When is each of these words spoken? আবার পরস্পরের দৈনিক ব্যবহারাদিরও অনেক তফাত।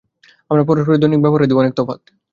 আবার 0.51 0.67
পরস্পরের 0.69 1.01
দৈনিক 1.01 1.21
ব্যবহারাদিরও 1.21 1.61
অনেক 1.61 1.73
তফাত। 1.77 2.01